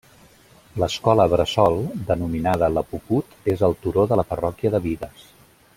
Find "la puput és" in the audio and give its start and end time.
2.79-3.65